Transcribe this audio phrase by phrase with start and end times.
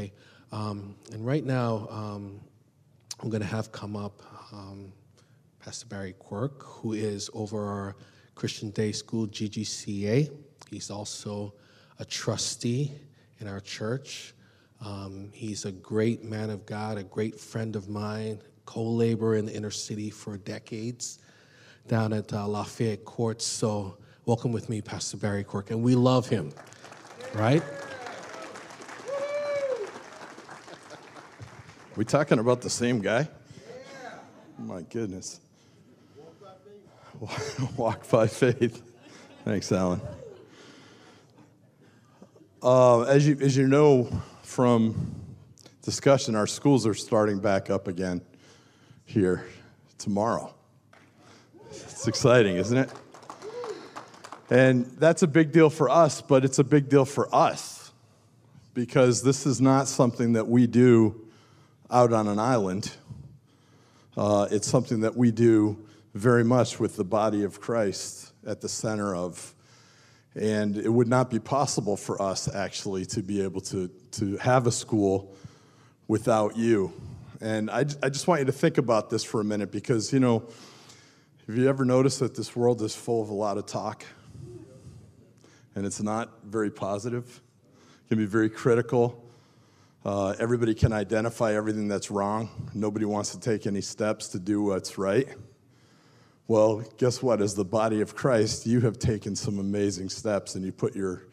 [0.00, 0.12] Okay.
[0.50, 2.40] Um, and right now, um,
[3.20, 4.92] I'm going to have come up um,
[5.62, 7.96] Pastor Barry Quirk, who is over our
[8.34, 10.30] Christian Day School GGCA.
[10.70, 11.52] He's also
[11.98, 12.92] a trustee
[13.40, 14.32] in our church.
[14.82, 19.44] Um, he's a great man of God, a great friend of mine, co laborer in
[19.44, 21.18] the inner city for decades
[21.88, 23.44] down at uh, Lafayette Courts.
[23.44, 26.52] So, welcome with me, Pastor Barry Quirk, and we love him,
[27.34, 27.62] right?
[32.00, 33.28] We talking about the same guy?
[33.28, 34.10] Yeah.
[34.56, 35.38] My goodness.
[37.76, 38.82] Walk by faith.
[39.44, 40.00] Thanks, Alan.
[42.62, 44.10] Uh, as you as you know
[44.40, 45.14] from
[45.82, 48.22] discussion, our schools are starting back up again
[49.04, 49.44] here
[49.98, 50.54] tomorrow.
[51.70, 52.90] It's exciting, isn't it?
[54.48, 57.92] And that's a big deal for us, but it's a big deal for us
[58.72, 61.26] because this is not something that we do
[61.90, 62.92] out on an island.
[64.16, 68.68] Uh, it's something that we do very much with the body of Christ at the
[68.68, 69.54] center of.
[70.34, 74.66] And it would not be possible for us actually to be able to, to have
[74.66, 75.34] a school
[76.06, 76.92] without you.
[77.40, 80.20] And I, I just want you to think about this for a minute because, you
[80.20, 80.48] know,
[81.46, 84.04] have you ever noticed that this world is full of a lot of talk?
[85.74, 87.40] And it's not very positive,
[88.04, 89.24] it can be very critical.
[90.02, 92.48] Uh, everybody can identify everything that's wrong.
[92.72, 95.28] Nobody wants to take any steps to do what's right.
[96.48, 97.42] Well, guess what?
[97.42, 101.26] As the body of Christ, you have taken some amazing steps and you put your,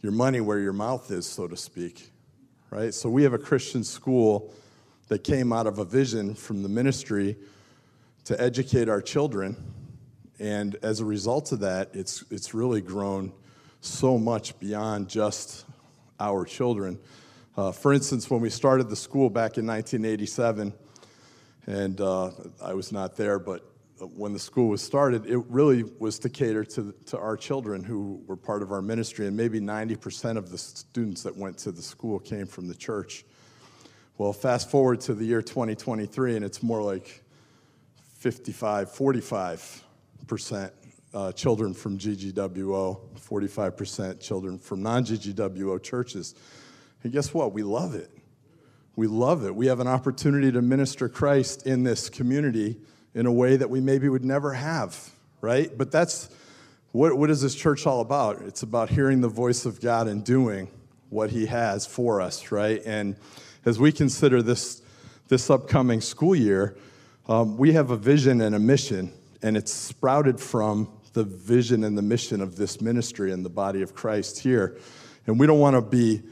[0.00, 2.12] your money where your mouth is, so to speak.
[2.70, 2.94] Right?
[2.94, 4.54] So we have a Christian school
[5.08, 7.36] that came out of a vision from the ministry
[8.26, 9.56] to educate our children.
[10.38, 13.32] And as a result of that, it's, it's really grown
[13.80, 15.64] so much beyond just
[16.20, 17.00] our children.
[17.56, 20.74] Uh, for instance, when we started the school back in 1987,
[21.66, 22.30] and uh,
[22.60, 23.64] I was not there, but
[24.16, 28.20] when the school was started, it really was to cater to, to our children who
[28.26, 31.80] were part of our ministry, and maybe 90% of the students that went to the
[31.80, 33.24] school came from the church.
[34.18, 37.22] Well, fast forward to the year 2023, and it's more like
[38.18, 40.70] 55, 45%
[41.14, 46.34] uh, children from GGWO, 45% children from non GGWO churches.
[47.04, 47.52] And guess what?
[47.52, 48.10] We love it.
[48.96, 49.54] We love it.
[49.54, 52.76] We have an opportunity to minister Christ in this community
[53.14, 55.10] in a way that we maybe would never have,
[55.40, 55.76] right?
[55.76, 56.30] But that's
[56.92, 58.40] what, what is this church all about?
[58.42, 60.68] It's about hearing the voice of God and doing
[61.10, 62.80] what He has for us, right?
[62.86, 63.16] And
[63.66, 64.80] as we consider this,
[65.28, 66.76] this upcoming school year,
[67.28, 71.98] um, we have a vision and a mission, and it's sprouted from the vision and
[71.98, 74.78] the mission of this ministry and the body of Christ here.
[75.26, 76.22] And we don't want to be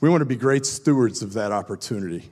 [0.00, 2.30] we want to be great stewards of that opportunity,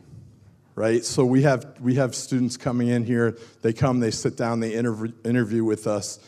[0.75, 1.05] right?
[1.05, 3.37] So we have, we have students coming in here.
[3.61, 6.19] They come, they sit down, they interview, interview with us.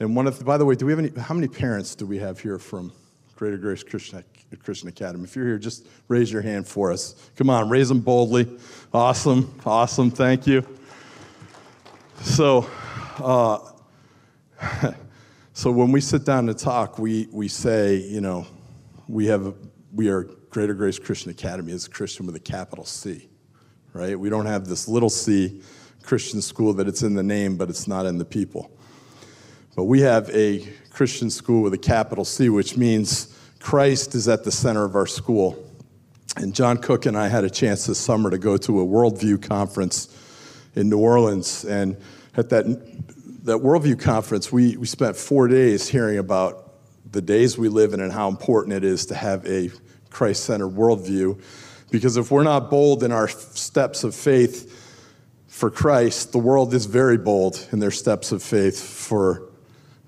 [0.00, 2.04] And one of, the, by the way, do we have any, how many parents do
[2.04, 2.92] we have here from
[3.36, 4.22] Greater Grace Christian,
[4.62, 5.24] Christian Academy?
[5.24, 7.30] If you're here, just raise your hand for us.
[7.36, 8.58] Come on, raise them boldly.
[8.92, 10.66] Awesome, awesome, thank you.
[12.20, 12.68] So,
[13.16, 13.60] uh,
[15.54, 18.46] so when we sit down to talk, we, we say, you know,
[19.08, 19.54] we have,
[19.94, 23.26] we are Greater Grace Christian Academy is a Christian with a capital C,
[23.94, 24.20] right?
[24.20, 25.62] We don't have this little c
[26.02, 28.70] Christian school that it's in the name, but it's not in the people.
[29.74, 34.44] But we have a Christian school with a capital C, which means Christ is at
[34.44, 35.56] the center of our school.
[36.36, 39.40] And John Cook and I had a chance this summer to go to a worldview
[39.40, 40.14] conference
[40.74, 41.64] in New Orleans.
[41.64, 41.96] And
[42.36, 42.66] at that,
[43.44, 46.74] that worldview conference, we, we spent four days hearing about
[47.10, 49.70] the days we live in and how important it is to have a
[50.12, 51.40] Christ centered worldview.
[51.90, 54.78] Because if we're not bold in our steps of faith
[55.46, 59.50] for Christ, the world is very bold in their steps of faith for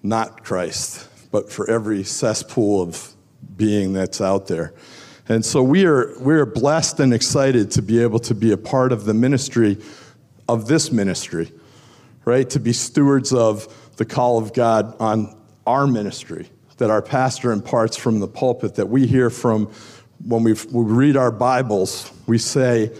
[0.02, 3.12] not Christ, but for every cesspool of
[3.56, 4.74] being that's out there.
[5.28, 8.56] And so we are, we are blessed and excited to be able to be a
[8.56, 9.78] part of the ministry
[10.48, 11.50] of this ministry,
[12.24, 12.48] right?
[12.50, 15.34] To be stewards of the call of God on
[15.66, 16.48] our ministry
[16.78, 19.66] that our pastor imparts from the pulpit, that we hear from
[20.26, 22.90] when we read our Bibles, we say,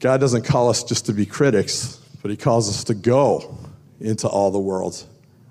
[0.00, 3.58] God doesn't call us just to be critics, but He calls us to go
[4.00, 5.04] into all the world,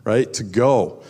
[0.03, 0.31] right?
[0.33, 1.03] To go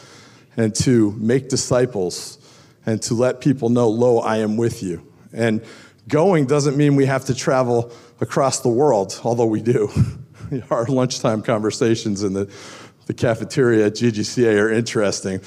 [0.55, 2.37] and to make disciples
[2.85, 5.05] and to let people know, Lo, I am with you.
[5.33, 5.63] And
[6.07, 7.91] going doesn't mean we have to travel
[8.21, 9.89] across the world, although we do.
[10.71, 12.51] Our lunchtime conversations in the,
[13.05, 15.41] the cafeteria at GGCA are interesting.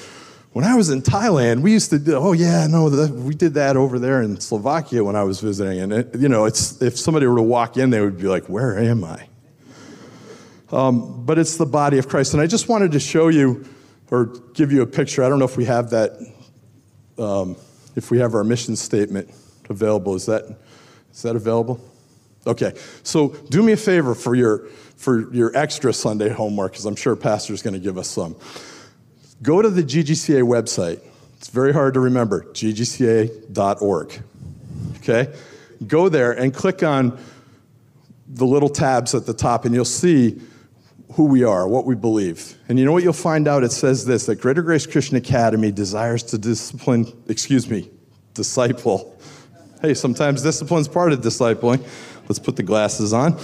[0.53, 3.53] When I was in Thailand, we used to do, oh yeah, no, the, we did
[3.53, 5.79] that over there in Slovakia when I was visiting.
[5.79, 8.47] And, it, you know, it's, if somebody were to walk in, they would be like,
[8.47, 9.27] where am I?
[10.69, 12.33] Um, but it's the body of Christ.
[12.33, 13.65] And I just wanted to show you
[14.09, 15.23] or give you a picture.
[15.23, 16.19] I don't know if we have that,
[17.17, 17.55] um,
[17.95, 19.33] if we have our mission statement
[19.69, 20.15] available.
[20.15, 20.57] Is that,
[21.13, 21.79] is that available?
[22.45, 22.73] Okay.
[23.03, 24.67] So do me a favor for your,
[24.97, 28.35] for your extra Sunday homework, because I'm sure Pastor's going to give us some.
[29.41, 30.99] Go to the GGCA website.
[31.37, 34.21] It's very hard to remember ggca.org.
[34.97, 35.33] Okay?
[35.87, 37.17] Go there and click on
[38.27, 40.39] the little tabs at the top, and you'll see
[41.13, 42.55] who we are, what we believe.
[42.69, 43.63] And you know what you'll find out?
[43.63, 47.89] It says this that Greater Grace Christian Academy desires to discipline, excuse me,
[48.33, 49.19] disciple.
[49.81, 51.83] Hey, sometimes discipline's part of discipling.
[52.29, 53.37] Let's put the glasses on.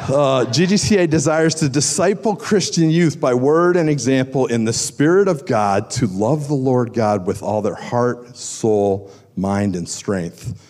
[0.00, 5.44] Uh, GGCA desires to disciple Christian youth by word and example in the Spirit of
[5.44, 10.64] God to love the Lord God with all their heart, soul, mind, and strength.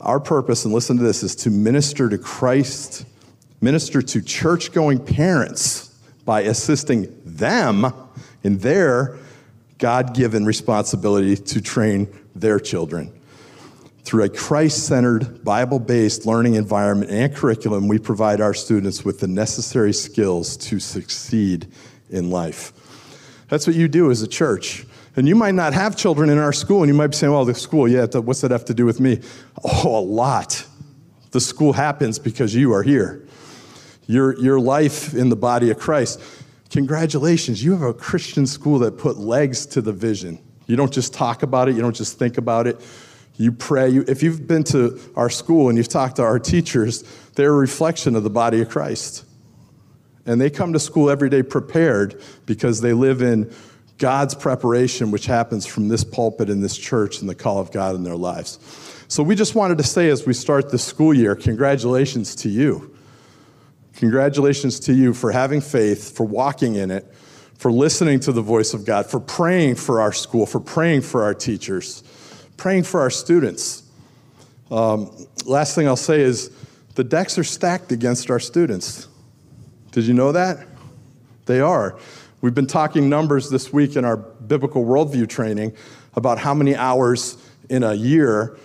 [0.00, 3.04] Our purpose, and listen to this, is to minister to Christ,
[3.60, 5.94] minister to church going parents
[6.24, 7.92] by assisting them
[8.42, 9.18] in their
[9.78, 13.12] God given responsibility to train their children.
[14.04, 19.18] Through a Christ centered, Bible based learning environment and curriculum, we provide our students with
[19.20, 21.66] the necessary skills to succeed
[22.10, 22.72] in life.
[23.48, 24.84] That's what you do as a church.
[25.16, 27.46] And you might not have children in our school, and you might be saying, well,
[27.46, 29.20] the school, yeah, what's that have to do with me?
[29.64, 30.66] Oh, a lot.
[31.30, 33.26] The school happens because you are here.
[34.06, 36.20] Your, your life in the body of Christ.
[36.68, 40.40] Congratulations, you have a Christian school that put legs to the vision.
[40.66, 42.80] You don't just talk about it, you don't just think about it
[43.36, 43.88] you pray.
[43.88, 47.02] You, if you've been to our school and you've talked to our teachers,
[47.34, 49.24] they're a reflection of the body of Christ.
[50.26, 53.52] And they come to school every day prepared because they live in
[53.98, 57.94] God's preparation, which happens from this pulpit in this church and the call of God
[57.94, 58.58] in their lives.
[59.08, 62.96] So we just wanted to say as we start the school year, congratulations to you.
[63.96, 67.12] Congratulations to you for having faith, for walking in it,
[67.58, 71.22] for listening to the voice of God, for praying for our school, for praying for
[71.22, 72.02] our teachers
[72.56, 73.82] praying for our students.
[74.70, 75.10] Um,
[75.44, 76.50] last thing I'll say is
[76.94, 79.08] the decks are stacked against our students.
[79.92, 80.66] Did you know that?
[81.46, 81.98] They are.
[82.40, 85.74] We've been talking numbers this week in our biblical worldview training
[86.14, 87.36] about how many hours
[87.68, 88.56] in a year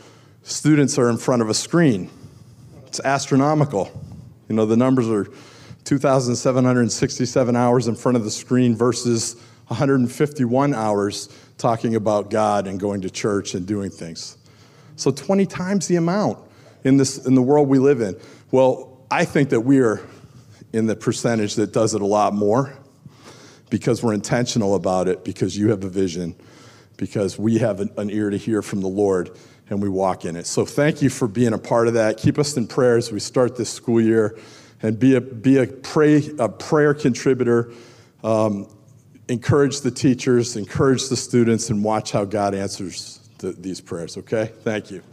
[0.44, 2.09] students are in front of a screen.
[2.88, 3.91] It's astronomical.
[4.47, 5.27] You know, the numbers are
[5.86, 9.36] 2,767 hours in front of the screen versus
[9.68, 11.30] 151 hours
[11.60, 14.38] talking about God and going to church and doing things.
[14.96, 16.40] So 20 times the amount
[16.84, 18.18] in, this, in the world we live in.
[18.50, 20.02] Well, I think that we are
[20.74, 22.76] in the percentage that does it a lot more
[23.70, 26.36] because we're intentional about it, because you have a vision,
[26.98, 29.38] because we have an, an ear to hear from the Lord
[29.70, 30.48] and we walk in it.
[30.48, 32.18] So thank you for being a part of that.
[32.18, 34.38] Keep us in prayer as we start this school year
[34.82, 37.72] and be a, be a, pray, a prayer contributor.
[38.24, 38.68] Um,
[39.30, 44.52] encourage the teachers, encourage the students, and watch how God answers the, these prayers, okay?
[44.64, 45.04] Thank you.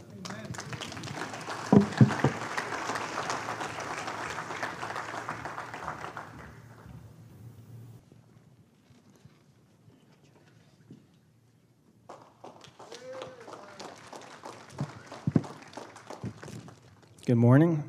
[17.25, 17.83] Good morning.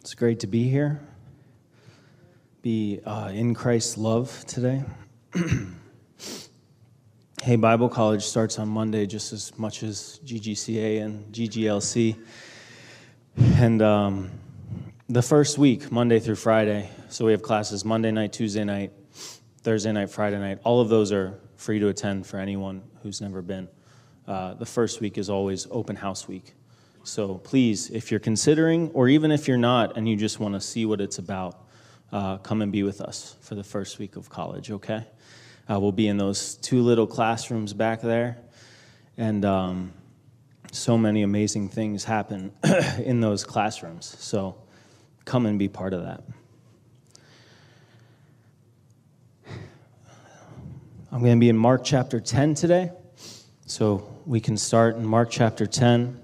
[0.00, 1.00] It's great to be here
[2.62, 4.84] be uh, in Christ's love today.
[7.42, 12.16] hey, Bible College starts on Monday just as much as GGCA and GGLC.
[13.36, 14.30] And um,
[15.08, 18.92] the first week, Monday through Friday, so we have classes Monday night, Tuesday night,
[19.62, 20.60] Thursday night, Friday night.
[20.62, 23.68] All of those are free to attend for anyone who's never been.
[24.28, 26.54] Uh, the first week is always open house week.
[27.02, 30.60] So please, if you're considering, or even if you're not and you just want to
[30.60, 31.61] see what it's about,
[32.12, 35.04] uh, come and be with us for the first week of college, okay?
[35.70, 38.36] Uh, we'll be in those two little classrooms back there.
[39.16, 39.92] And um,
[40.72, 42.52] so many amazing things happen
[42.98, 44.16] in those classrooms.
[44.18, 44.56] So
[45.24, 46.24] come and be part of that.
[51.10, 52.90] I'm going to be in Mark chapter 10 today.
[53.66, 56.18] So we can start in Mark chapter 10.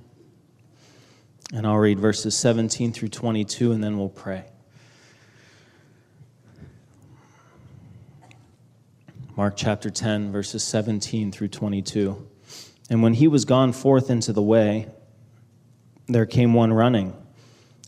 [1.52, 4.45] And I'll read verses 17 through 22, and then we'll pray.
[9.38, 12.28] Mark chapter 10, verses 17 through 22.
[12.90, 14.88] And when he was gone forth into the way,
[16.09, 17.14] there came one running,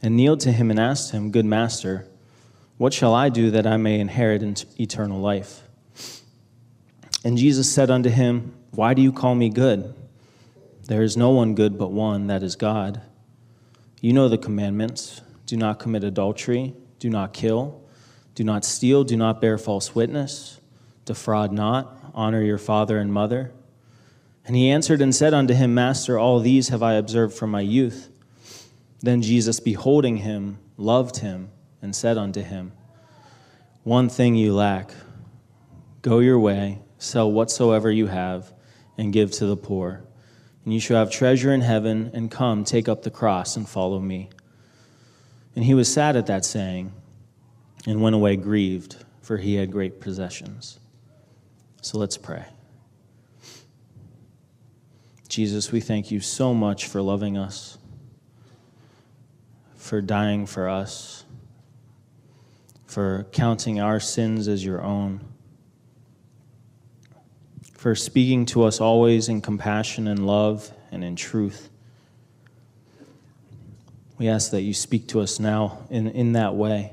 [0.00, 2.07] and kneeled to him and asked him, Good master,
[2.76, 5.62] what shall I do that I may inherit eternal life?
[7.25, 9.92] And Jesus said unto him, Why do you call me good?
[10.85, 13.02] There is no one good but one, that is God.
[14.00, 17.83] You know the commandments do not commit adultery, do not kill,
[18.37, 20.60] do not steal, do not bear false witness,
[21.11, 23.50] defraud not, honor your father and mother.
[24.47, 27.62] And he answered and said unto him, Master, all these have I observed from my
[27.62, 28.09] youth.
[29.00, 31.50] Then Jesus, beholding him, loved him,
[31.83, 32.71] and said unto him,
[33.83, 34.93] One thing you lack.
[36.00, 38.52] Go your way, sell whatsoever you have,
[38.97, 40.05] and give to the poor.
[40.64, 43.99] And you shall have treasure in heaven, and come, take up the cross, and follow
[43.99, 44.31] me.
[45.57, 46.93] And he was sad at that saying,
[47.85, 50.79] and went away grieved, for he had great possessions.
[51.82, 52.44] So let's pray.
[55.28, 57.78] Jesus, we thank you so much for loving us,
[59.76, 61.25] for dying for us,
[62.87, 65.20] for counting our sins as your own,
[67.72, 71.70] for speaking to us always in compassion and love and in truth.
[74.18, 76.92] We ask that you speak to us now in, in that way,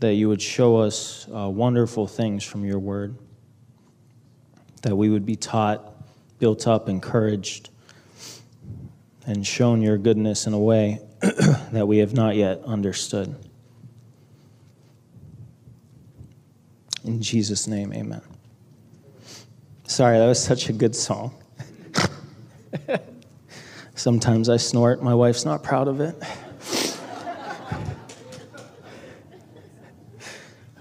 [0.00, 3.18] that you would show us uh, wonderful things from your word,
[4.84, 5.92] that we would be taught
[6.38, 7.70] built up, encouraged,
[9.26, 11.00] and shown your goodness in a way
[11.72, 13.34] that we have not yet understood.
[17.02, 18.20] In Jesus' name, amen.
[19.86, 21.34] Sorry, that was such a good song.
[23.94, 25.02] Sometimes I snort.
[25.02, 26.14] My wife's not proud of it.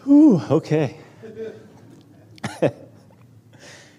[0.07, 0.98] Ooh, okay.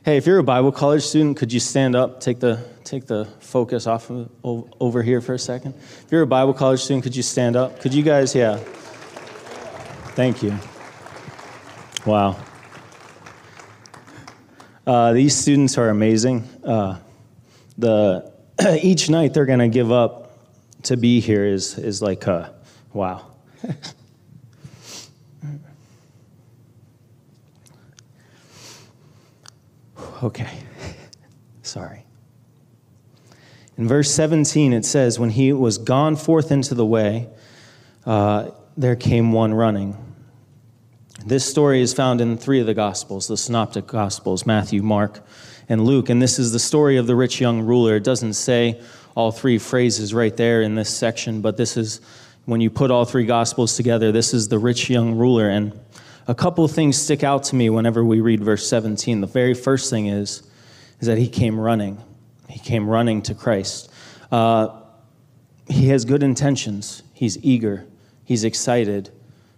[0.05, 3.25] Hey, if you're a Bible college student, could you stand up, take the, take the
[3.41, 5.73] focus off of, over here for a second?
[5.77, 7.81] If you're a Bible college student, could you stand up?
[7.81, 8.59] Could you guys, yeah.
[10.13, 10.59] Thank you.
[12.05, 12.37] Wow.
[14.87, 16.47] Uh, these students are amazing.
[16.63, 16.99] Uh,
[17.79, 18.31] the,
[18.83, 20.39] each night they're going to give up
[20.83, 22.51] to be here is, is like, uh,
[22.93, 23.25] wow.
[30.25, 30.49] Okay.
[31.63, 32.07] Sorry.
[33.77, 37.29] In verse 17, it says, When he was gone forth into the way,
[38.07, 39.99] uh, there came one running.
[41.27, 45.21] This story is found in three of the Gospels, the Synoptic Gospels Matthew, Mark,
[45.69, 46.09] and Luke.
[46.09, 47.97] And this is the story of the rich young ruler.
[47.97, 48.81] It doesn't say
[49.15, 52.01] all three phrases right there in this section, but this is,
[52.47, 55.51] when you put all three Gospels together, this is the rich young ruler.
[55.51, 55.79] And
[56.27, 59.21] a couple of things stick out to me whenever we read verse 17.
[59.21, 60.43] The very first thing is,
[61.01, 62.03] is that he came running.
[62.49, 63.91] He came running to Christ.
[64.33, 64.81] Uh,
[65.69, 67.03] he has good intentions.
[67.13, 67.87] He's eager.
[68.25, 69.11] He's excited.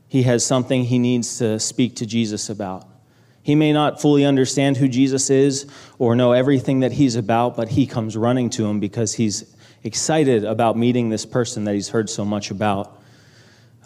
[0.09, 2.89] He has something he needs to speak to Jesus about.
[3.43, 5.67] He may not fully understand who Jesus is
[5.99, 9.55] or know everything that he's about, but he comes running to him because he's
[9.85, 13.01] excited about meeting this person that he's heard so much about.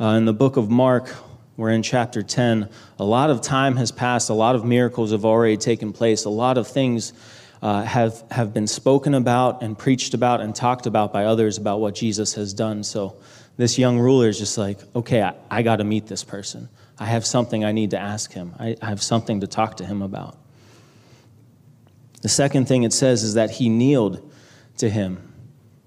[0.00, 1.14] Uh, in the book of Mark,
[1.60, 2.70] we're in chapter 10.
[2.98, 6.30] A lot of time has passed, a lot of miracles have already taken place, a
[6.30, 7.12] lot of things
[7.60, 11.78] uh, have, have been spoken about and preached about and talked about by others about
[11.78, 12.82] what Jesus has done.
[12.82, 13.14] So
[13.58, 16.70] this young ruler is just like, okay, I, I got to meet this person.
[16.98, 19.84] I have something I need to ask him, I, I have something to talk to
[19.84, 20.38] him about.
[22.22, 24.32] The second thing it says is that he kneeled
[24.78, 25.30] to him.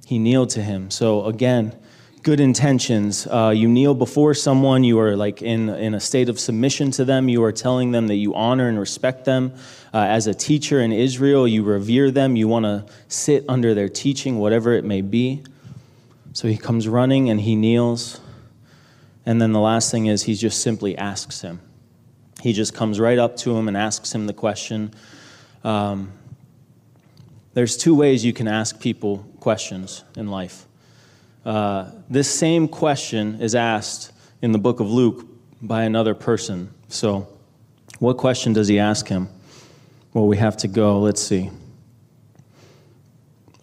[0.06, 0.92] He kneeled to him.
[0.92, 1.76] So again,
[2.24, 3.28] good intentions.
[3.28, 7.04] Uh, you kneel before someone, you are like in, in a state of submission to
[7.04, 7.28] them.
[7.28, 9.54] You are telling them that you honor and respect them.
[9.94, 12.38] Uh, as a teacher in Israel, you revere them.
[12.38, 15.44] You want to sit under their teaching, whatever it may be.
[16.32, 18.22] So he comes running and he kneels.
[19.26, 21.60] And then the last thing is he just simply asks him.
[22.42, 24.94] He just comes right up to him and asks him the question.
[25.64, 26.12] Um,
[27.54, 30.66] there's two ways you can ask people questions in life.
[31.46, 35.26] Uh, this same question is asked in the book of Luke
[35.62, 36.74] by another person.
[36.88, 37.28] So,
[38.00, 39.30] what question does he ask him?
[40.14, 41.00] Well, we have to go.
[41.00, 41.50] Let's see.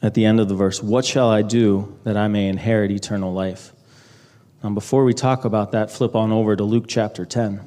[0.03, 3.33] At the end of the verse, what shall I do that I may inherit eternal
[3.33, 3.73] life?
[4.63, 7.61] Now, before we talk about that, flip on over to Luke chapter 10.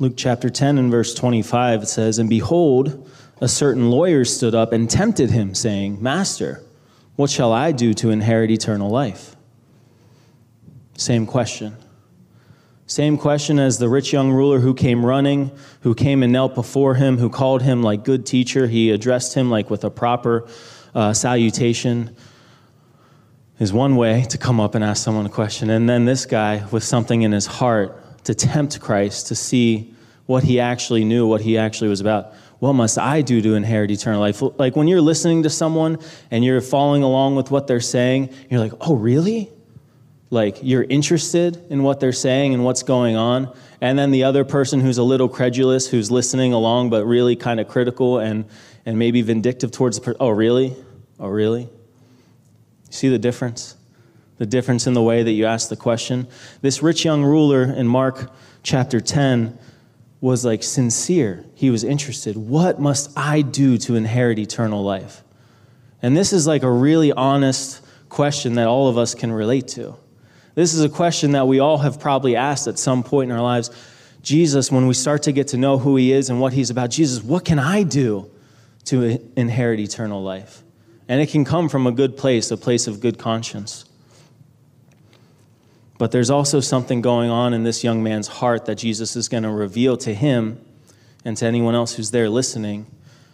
[0.00, 3.08] Luke chapter 10 and verse 25, it says, And behold,
[3.40, 6.64] a certain lawyer stood up and tempted him, saying, Master,
[7.14, 9.36] what shall I do to inherit eternal life?
[10.96, 11.76] Same question.
[12.86, 16.96] Same question as the rich young ruler who came running, who came and knelt before
[16.96, 18.66] him, who called him like good teacher.
[18.66, 20.46] He addressed him like with a proper
[20.94, 22.14] uh, salutation.
[23.58, 25.70] is one way to come up and ask someone a question.
[25.70, 29.94] And then this guy with something in his heart to tempt Christ to see
[30.26, 32.32] what he actually knew, what he actually was about.
[32.58, 34.40] What must I do to inherit eternal life?
[34.58, 35.98] Like when you're listening to someone
[36.30, 39.50] and you're following along with what they're saying, you're like, oh, really?
[40.30, 43.54] Like you're interested in what they're saying and what's going on.
[43.80, 47.60] And then the other person who's a little credulous, who's listening along but really kind
[47.60, 48.46] of critical and,
[48.86, 50.74] and maybe vindictive towards the person, oh, really?
[51.20, 51.68] Oh, really?
[52.88, 53.76] See the difference?
[54.38, 56.26] The difference in the way that you ask the question?
[56.60, 59.58] This rich young ruler in Mark chapter 10
[60.20, 61.44] was like sincere.
[61.54, 62.36] He was interested.
[62.36, 65.22] What must I do to inherit eternal life?
[66.02, 69.96] And this is like a really honest question that all of us can relate to.
[70.54, 73.42] This is a question that we all have probably asked at some point in our
[73.42, 73.70] lives.
[74.22, 76.90] Jesus, when we start to get to know who he is and what he's about,
[76.90, 78.30] Jesus, what can I do
[78.84, 80.62] to inherit eternal life?
[81.08, 83.84] And it can come from a good place, a place of good conscience.
[86.04, 89.44] But there's also something going on in this young man's heart that Jesus is going
[89.44, 90.62] to reveal to him
[91.24, 92.84] and to anyone else who's there listening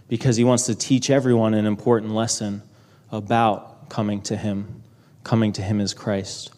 [0.07, 2.63] because he wants to teach everyone an important lesson
[3.11, 4.85] about coming to him,
[5.25, 6.53] coming to him as Christ.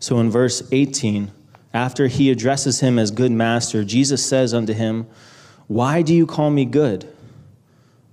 [0.00, 1.30] So in verse 18,
[1.74, 5.06] after he addresses him as good master, Jesus says unto him,
[5.66, 7.06] Why do you call me good?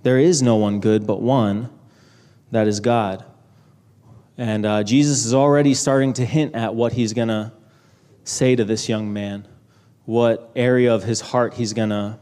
[0.02, 1.70] There is no one good but one,
[2.50, 3.24] that is God.
[4.36, 7.52] And uh, Jesus is already starting to hint at what he's going to
[8.24, 9.46] say to this young man,
[10.04, 12.18] what area of his heart he's going to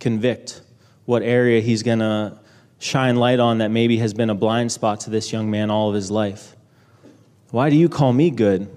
[0.00, 0.62] convict,
[1.04, 2.38] what area he's going to
[2.78, 5.88] shine light on that maybe has been a blind spot to this young man all
[5.88, 6.56] of his life.
[7.50, 8.68] Why do you call me good?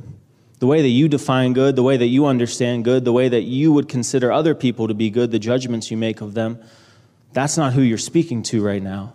[0.59, 3.43] The way that you define good, the way that you understand good, the way that
[3.43, 6.59] you would consider other people to be good, the judgments you make of them,
[7.31, 9.13] that's not who you're speaking to right now.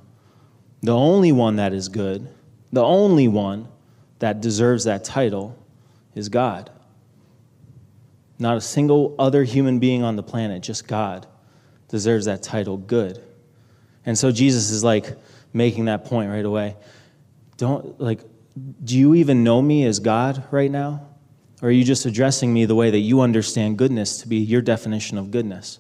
[0.83, 2.29] The only one that is good,
[2.75, 3.69] the only one
[4.19, 5.57] that deserves that title
[6.15, 6.71] is God.
[8.39, 11.27] Not a single other human being on the planet, just God,
[11.89, 13.23] deserves that title, good.
[14.05, 15.17] And so Jesus is like
[15.53, 16.77] making that point right away.
[17.57, 18.21] Don't, like,
[18.83, 21.07] do you even know me as God right now?
[21.63, 24.61] Or are you just addressing me the way that you understand goodness to be your
[24.61, 25.79] definition of goodness?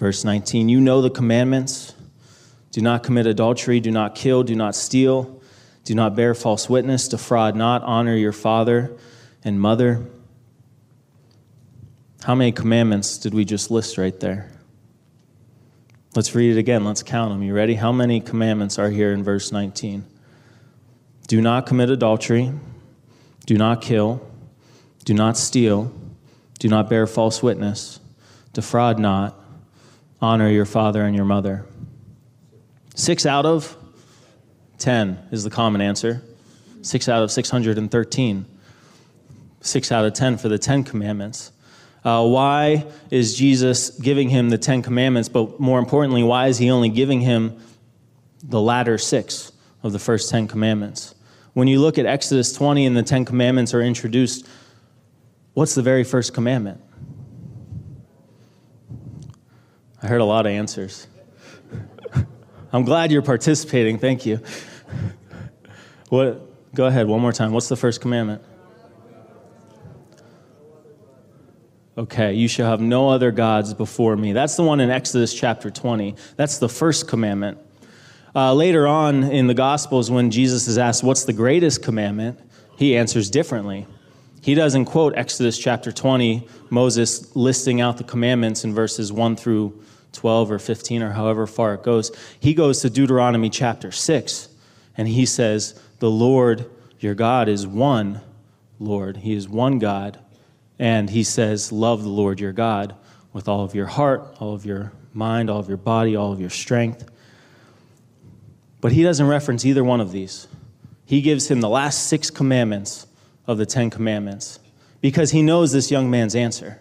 [0.00, 1.92] Verse 19 You know the commandments
[2.72, 5.42] do not commit adultery, do not kill, do not steal,
[5.84, 8.96] do not bear false witness, defraud not, honor your father
[9.44, 10.06] and mother.
[12.22, 14.50] How many commandments did we just list right there?
[16.16, 16.82] Let's read it again.
[16.82, 17.42] Let's count them.
[17.42, 17.74] You ready?
[17.74, 20.06] How many commandments are here in verse 19?
[21.28, 22.54] Do not commit adultery,
[23.44, 24.26] do not kill,
[25.04, 25.92] do not steal,
[26.58, 28.00] do not bear false witness,
[28.54, 29.36] defraud not
[30.20, 31.64] honor your father and your mother.
[32.94, 33.76] Six out of
[34.78, 36.22] 10 is the common answer.
[36.82, 38.46] Six out of 613.
[39.60, 41.52] Six out of 10 for the 10 commandments.
[42.04, 45.28] Uh, why is Jesus giving him the Ten Commandments?
[45.28, 47.60] But more importantly, why is he only giving him
[48.42, 49.52] the latter six
[49.82, 51.14] of the first Ten Commandments?
[51.52, 54.48] When you look at Exodus 20 and the Ten Commandments are introduced,
[55.52, 56.80] what's the very first commandment?
[60.02, 61.06] I heard a lot of answers.
[62.72, 63.98] I'm glad you're participating.
[63.98, 64.40] Thank you.
[66.08, 66.46] What?
[66.74, 67.52] Go ahead, one more time.
[67.52, 68.42] What's the first commandment?
[71.98, 74.32] Okay, you shall have no other gods before me.
[74.32, 76.14] That's the one in Exodus chapter 20.
[76.36, 77.58] That's the first commandment.
[78.34, 82.40] Uh, later on in the Gospels, when Jesus is asked, What's the greatest commandment?
[82.80, 83.86] he answers differently.
[84.40, 89.84] He doesn't quote Exodus chapter 20, Moses listing out the commandments in verses 1 through
[90.12, 92.10] 12 or 15 or however far it goes.
[92.38, 94.48] He goes to Deuteronomy chapter 6
[94.96, 98.20] and he says, The Lord your God is one
[98.78, 99.18] Lord.
[99.18, 100.18] He is one God.
[100.78, 102.94] And he says, Love the Lord your God
[103.32, 106.40] with all of your heart, all of your mind, all of your body, all of
[106.40, 107.08] your strength.
[108.80, 110.48] But he doesn't reference either one of these.
[111.04, 113.06] He gives him the last six commandments
[113.46, 114.58] of the Ten Commandments
[115.00, 116.80] because he knows this young man's answer.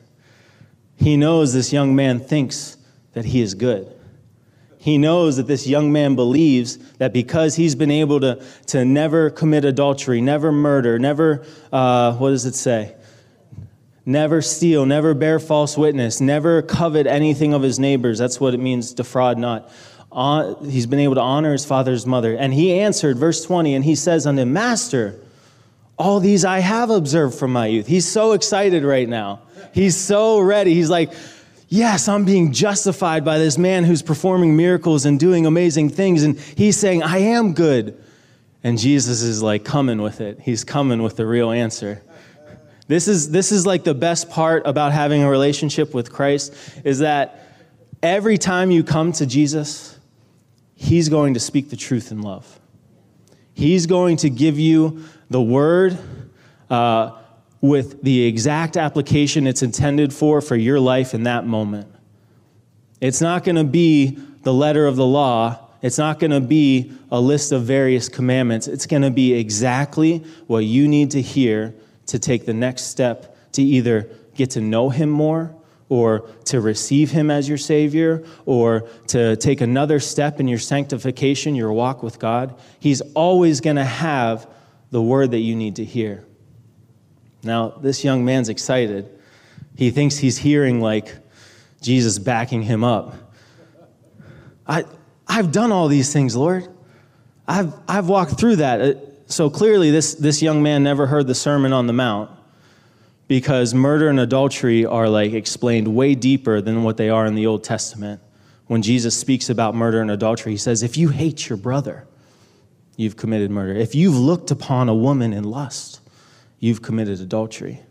[0.97, 2.77] He knows this young man thinks
[3.13, 3.91] that he is good.
[4.77, 9.29] He knows that this young man believes that because he's been able to, to never
[9.29, 12.95] commit adultery, never murder, never, uh, what does it say?
[14.05, 18.17] Never steal, never bear false witness, never covet anything of his neighbors.
[18.17, 19.69] That's what it means, defraud not.
[20.11, 22.35] Uh, he's been able to honor his father's mother.
[22.35, 25.19] And he answered, verse 20, and he says unto him, Master,
[25.97, 27.85] all these I have observed from my youth.
[27.85, 29.41] He's so excited right now.
[29.73, 30.73] He's so ready.
[30.73, 31.11] He's like,
[31.71, 36.23] Yes, I'm being justified by this man who's performing miracles and doing amazing things.
[36.23, 38.03] And he's saying, I am good.
[38.63, 40.39] And Jesus is like coming with it.
[40.41, 42.01] He's coming with the real answer.
[42.87, 46.99] This is, this is like the best part about having a relationship with Christ is
[46.99, 47.39] that
[48.01, 49.99] every time you come to Jesus,
[50.73, 52.59] he's going to speak the truth in love.
[53.53, 55.99] He's going to give you the word
[56.67, 57.18] uh,
[57.61, 61.87] with the exact application it's intended for for your life in that moment.
[63.01, 65.67] It's not going to be the letter of the law.
[65.81, 68.67] It's not going to be a list of various commandments.
[68.67, 71.73] It's going to be exactly what you need to hear
[72.07, 75.55] to take the next step to either get to know Him more
[75.89, 81.55] or to receive Him as your Savior, or to take another step in your sanctification,
[81.55, 84.47] your walk with God, He's always going to have
[84.91, 86.23] the word that you need to hear.
[87.43, 89.09] Now, this young man's excited.
[89.75, 91.15] He thinks he's hearing like
[91.81, 93.15] Jesus backing him up.
[94.67, 94.83] I,
[95.27, 96.67] I've done all these things, Lord.
[97.47, 98.81] I've, I've walked through that.
[98.81, 98.93] Uh,
[99.25, 102.29] so clearly, this, this young man never heard the Sermon on the Mount
[103.27, 107.45] because murder and adultery are like explained way deeper than what they are in the
[107.45, 108.21] Old Testament.
[108.67, 112.05] When Jesus speaks about murder and adultery, he says, If you hate your brother,
[112.97, 113.73] you've committed murder.
[113.73, 115.98] If you've looked upon a woman in lust,
[116.59, 117.81] you've committed adultery.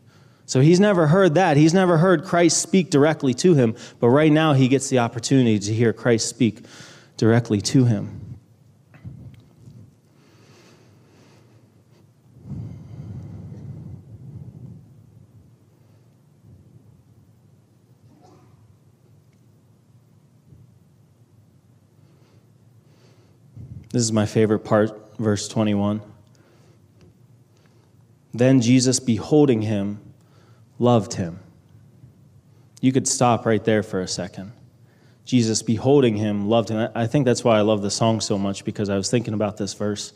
[0.47, 1.57] So he's never heard that.
[1.57, 5.59] He's never heard Christ speak directly to him, but right now he gets the opportunity
[5.59, 6.65] to hear Christ speak
[7.19, 8.19] directly to him.
[23.91, 26.01] This is my favorite part, verse 21.
[28.39, 30.01] Then Jesus, beholding him,
[30.79, 31.41] loved him.
[32.81, 34.53] You could stop right there for a second.
[35.25, 36.89] Jesus, beholding him, loved him.
[36.95, 39.57] I think that's why I love the song so much because I was thinking about
[39.57, 40.13] this verse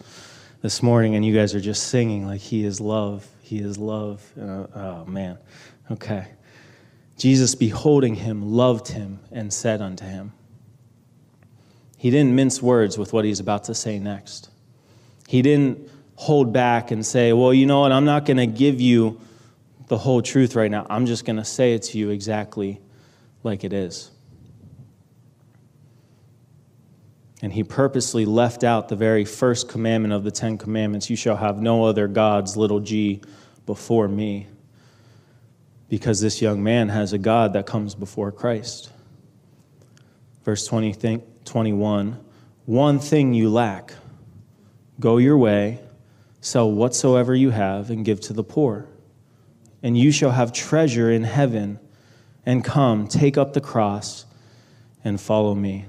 [0.62, 4.22] this morning and you guys are just singing like, He is love, He is love.
[4.40, 5.38] Uh, oh, man.
[5.90, 6.28] Okay.
[7.18, 10.32] Jesus, beholding him, loved him and said unto him,
[11.98, 14.48] he didn't mince words with what he's about to say next.
[15.28, 15.88] He didn't
[16.22, 17.90] hold back and say, Well, you know what?
[17.90, 19.20] I'm not going to give you
[19.88, 20.86] the whole truth right now.
[20.88, 22.80] I'm just going to say it to you exactly
[23.42, 24.10] like it is.
[27.42, 31.36] And he purposely left out the very first commandment of the Ten Commandments you shall
[31.36, 33.20] have no other gods, little g,
[33.66, 34.46] before me.
[35.88, 38.90] Because this young man has a God that comes before Christ.
[40.44, 42.24] Verse 20, 21
[42.64, 43.92] One thing you lack
[45.00, 45.80] go your way,
[46.42, 48.86] sell whatsoever you have, and give to the poor.
[49.82, 51.80] And you shall have treasure in heaven.
[52.44, 54.26] And come, take up the cross,
[55.02, 55.86] and follow me.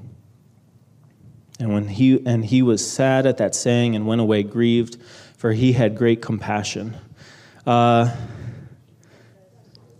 [1.60, 4.98] And when he and he was sad at that saying and went away grieved,
[5.36, 6.96] for he had great compassion.
[7.66, 8.16] Uh,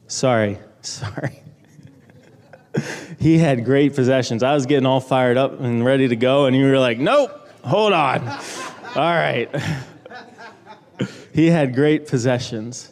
[0.08, 1.44] sorry, sorry
[3.20, 4.44] he had great possessions.
[4.44, 7.32] I was getting all fired up and ready to go, and you were like, nope,
[7.64, 8.28] hold on.
[8.96, 9.50] all right.
[11.34, 12.92] he had great possessions.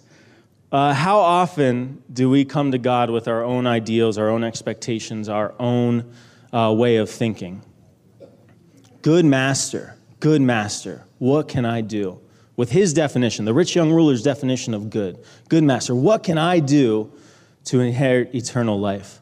[0.72, 5.30] Uh, how often do we come to God with our own ideals, our own expectations,
[5.30, 6.12] our own
[6.54, 7.62] uh, way of thinking?
[9.02, 12.20] Good master, good master, what can I do?
[12.56, 16.60] With his definition, the rich young ruler's definition of good, good master, what can I
[16.60, 17.12] do
[17.66, 19.20] to inherit eternal life?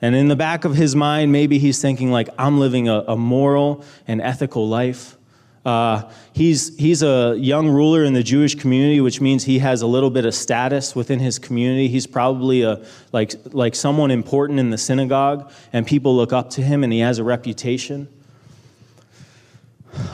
[0.00, 3.16] And in the back of his mind, maybe he's thinking, like, I'm living a, a
[3.16, 5.16] moral and ethical life.
[5.64, 9.86] Uh, he's, he's a young ruler in the Jewish community, which means he has a
[9.86, 11.88] little bit of status within his community.
[11.88, 16.62] He's probably a, like, like someone important in the synagogue, and people look up to
[16.62, 18.08] him, and he has a reputation.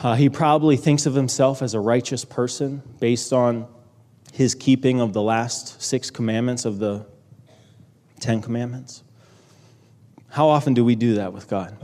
[0.03, 3.67] Uh, he probably thinks of himself as a righteous person based on
[4.31, 7.05] his keeping of the last six commandments of the
[8.21, 9.03] Ten Commandments.
[10.29, 11.75] How often do we do that with God?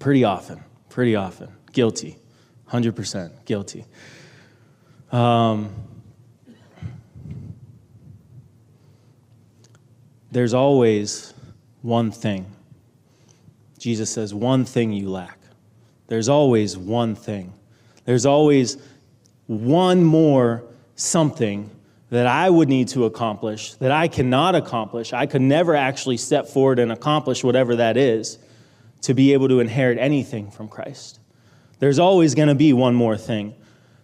[0.00, 1.50] Pretty often, pretty often.
[1.72, 2.18] Guilty,
[2.70, 3.84] 100% guilty.
[5.12, 5.72] Um,
[10.30, 11.34] there's always
[11.82, 12.46] one thing.
[13.78, 15.38] Jesus says, one thing you lack.
[16.06, 17.52] There's always one thing.
[18.04, 18.76] There's always
[19.46, 20.64] one more
[20.96, 21.70] something
[22.10, 25.12] that I would need to accomplish, that I cannot accomplish.
[25.12, 28.38] I could never actually step forward and accomplish whatever that is
[29.02, 31.20] to be able to inherit anything from Christ.
[31.80, 33.56] There's always going to be one more thing.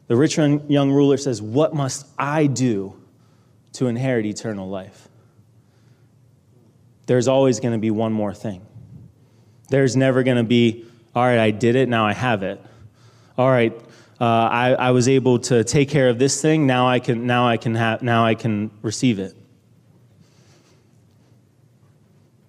[0.08, 3.00] The rich young ruler says, What must I do
[3.74, 5.08] to inherit eternal life?
[7.06, 8.66] there's always going to be one more thing.
[9.68, 10.84] There's never going to be,
[11.14, 12.60] all right, I did it, now I have it.
[13.38, 13.72] All right,
[14.20, 17.48] uh, I, I was able to take care of this thing, now I can, now
[17.48, 19.34] I can, have, now I can receive it.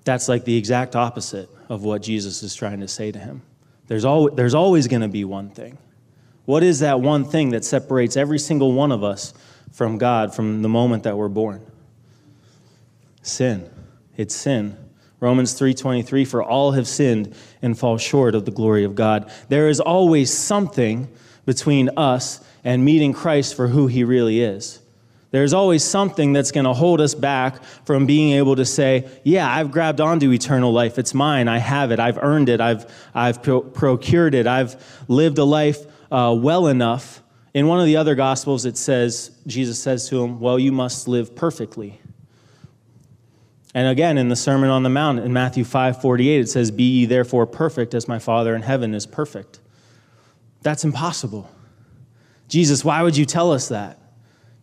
[0.04, 3.42] That's like the exact opposite of what Jesus is trying to say to him.
[3.88, 5.78] There's, al- there's always going to be one thing.
[6.46, 9.34] What is that one thing that separates every single one of us
[9.72, 11.66] from God from the moment that we're born?
[13.22, 13.70] Sin.
[14.16, 14.78] It's sin.
[15.20, 19.30] Romans 3:23 for all have sinned and fall short of the glory of God.
[19.50, 21.08] There is always something
[21.46, 24.80] between us and meeting Christ for who he really is.
[25.32, 29.50] There's always something that's going to hold us back from being able to say, Yeah,
[29.50, 30.98] I've grabbed onto eternal life.
[30.98, 31.48] It's mine.
[31.48, 32.00] I have it.
[32.00, 32.62] I've earned it.
[32.62, 34.48] I've, I've pro- procured it.
[34.48, 37.22] I've lived a life uh, well enough.
[37.54, 41.08] In one of the other Gospels, it says, Jesus says to him, Well, you must
[41.08, 42.00] live perfectly.
[43.74, 46.84] And again, in the Sermon on the Mount in Matthew 5 48, it says, Be
[46.84, 49.60] ye therefore perfect as my Father in heaven is perfect.
[50.62, 51.52] That's impossible.
[52.48, 54.00] Jesus, why would you tell us that?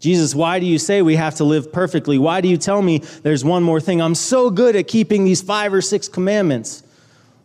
[0.05, 2.19] Jesus, why do you say we have to live perfectly?
[2.19, 4.03] Why do you tell me there's one more thing?
[4.03, 6.83] I'm so good at keeping these five or six commandments.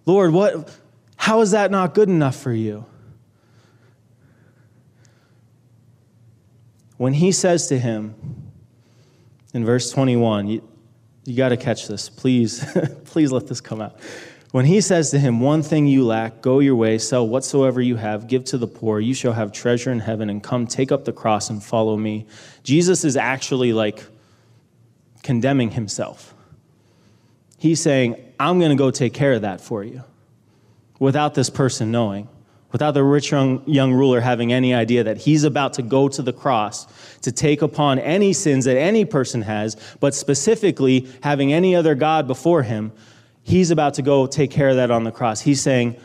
[0.05, 0.69] Lord, what
[1.15, 2.85] how is that not good enough for you?
[6.97, 8.13] When he says to him
[9.53, 10.69] in verse 21, you,
[11.23, 12.09] you got to catch this.
[12.09, 12.61] Please,
[13.05, 13.97] please let this come out.
[14.51, 17.97] When he says to him, One thing you lack, go your way, sell whatsoever you
[17.97, 21.05] have, give to the poor, you shall have treasure in heaven, and come take up
[21.05, 22.25] the cross and follow me.
[22.63, 24.03] Jesus is actually like
[25.21, 26.33] condemning himself.
[27.57, 30.03] He's saying, I'm going to go take care of that for you
[30.97, 32.27] without this person knowing,
[32.71, 36.21] without the rich young, young ruler having any idea that he's about to go to
[36.21, 36.87] the cross
[37.21, 42.27] to take upon any sins that any person has, but specifically having any other God
[42.27, 42.91] before him
[43.49, 45.41] He's about to go take care of that on the cross.
[45.41, 45.95] He's saying,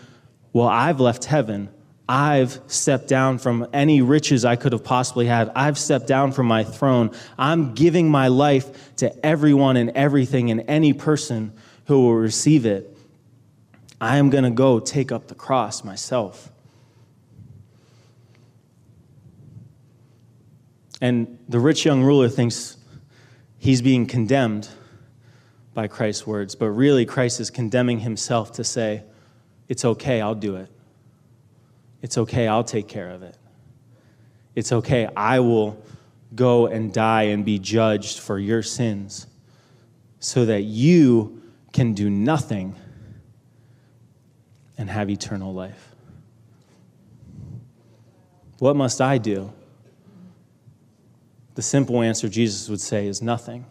[0.54, 1.68] Well, I've left heaven.
[2.08, 5.52] I've stepped down from any riches I could have possibly had.
[5.54, 7.10] I've stepped down from my throne.
[7.36, 11.52] I'm giving my life to everyone and everything and any person
[11.84, 12.96] who will receive it.
[14.00, 16.50] I am going to go take up the cross myself.
[21.02, 22.78] And the rich young ruler thinks
[23.58, 24.66] he's being condemned
[25.74, 29.02] by Christ's words, but really Christ is condemning himself to say,
[29.68, 30.70] It's okay, I'll do it.
[32.00, 33.36] It's okay, I'll take care of it.
[34.54, 35.82] It's okay, I will
[36.34, 39.26] go and die and be judged for your sins
[40.20, 42.76] so that you can do nothing
[44.78, 45.94] and have eternal life.
[48.58, 49.52] What must I do?
[51.54, 53.66] The simple answer Jesus would say is nothing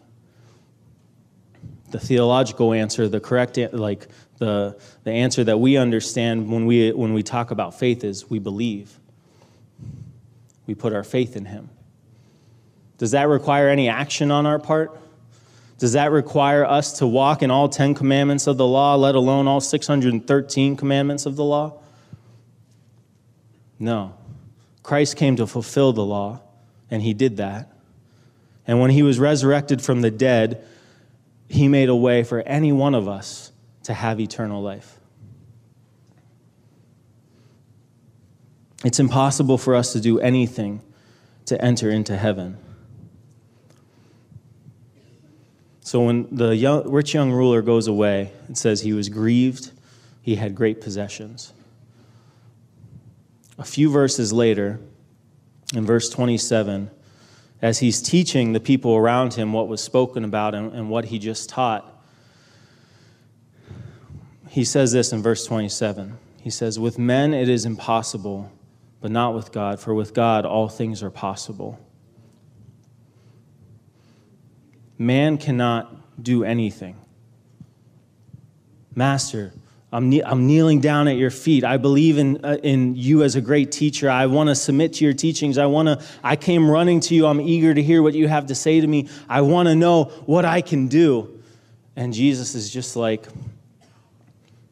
[1.94, 7.14] the theological answer, the correct, like the, the answer that we understand when we, when
[7.14, 8.98] we talk about faith is we believe.
[10.66, 11.70] We put our faith in Him.
[12.98, 14.98] Does that require any action on our part?
[15.78, 19.46] Does that require us to walk in all 10 commandments of the law, let alone
[19.46, 21.78] all 613 commandments of the law?
[23.78, 24.14] No.
[24.82, 26.40] Christ came to fulfill the law,
[26.90, 27.70] and He did that.
[28.66, 30.66] And when He was resurrected from the dead,
[31.48, 33.52] he made a way for any one of us
[33.84, 34.98] to have eternal life.
[38.84, 40.82] It's impossible for us to do anything
[41.46, 42.58] to enter into heaven.
[45.80, 49.70] So when the young, rich young ruler goes away, it says he was grieved,
[50.22, 51.52] he had great possessions.
[53.58, 54.80] A few verses later,
[55.74, 56.90] in verse 27,
[57.64, 61.18] as he's teaching the people around him what was spoken about and, and what he
[61.18, 62.04] just taught,
[64.50, 66.18] he says this in verse 27.
[66.42, 68.52] He says, With men it is impossible,
[69.00, 71.80] but not with God, for with God all things are possible.
[74.98, 76.96] Man cannot do anything.
[78.94, 79.54] Master,
[79.94, 81.62] I'm, I'm kneeling down at your feet.
[81.62, 84.10] I believe in, uh, in you as a great teacher.
[84.10, 85.56] I want to submit to your teachings.
[85.56, 87.26] I want to, I came running to you.
[87.26, 89.08] I'm eager to hear what you have to say to me.
[89.28, 91.40] I want to know what I can do.
[91.94, 93.28] And Jesus is just like,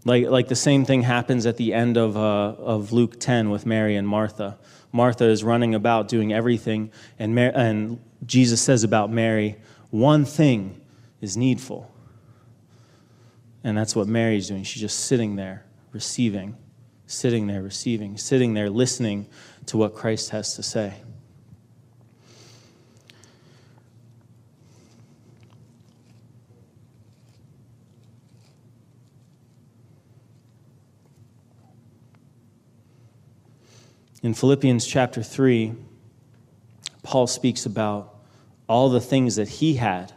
[0.05, 3.65] like, like the same thing happens at the end of, uh, of Luke 10 with
[3.65, 4.59] Mary and Martha.
[4.91, 9.57] Martha is running about doing everything, and, Mar- and Jesus says about Mary,
[9.91, 10.81] one thing
[11.21, 11.92] is needful.
[13.65, 14.65] And that's what Mary's doing.
[14.65, 16.57] She's just sitting there, receiving,
[17.07, 19.29] sitting there, receiving, sitting there, listening
[19.67, 20.95] to what Christ has to say.
[34.23, 35.75] In Philippians chapter 3,
[37.03, 38.15] Paul speaks about
[38.69, 40.13] all the things that he had,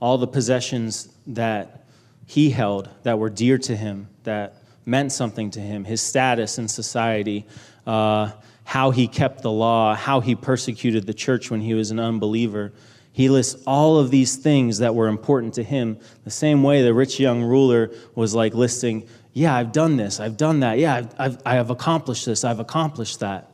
[0.00, 1.85] all the possessions that
[2.26, 6.68] he held that were dear to him, that meant something to him, his status in
[6.68, 7.46] society,
[7.86, 8.32] uh,
[8.64, 12.72] how he kept the law, how he persecuted the church when he was an unbeliever.
[13.12, 16.92] He lists all of these things that were important to him, the same way the
[16.92, 21.14] rich young ruler was like listing, Yeah, I've done this, I've done that, yeah, I've,
[21.18, 23.52] I've, I have accomplished this, I've accomplished that.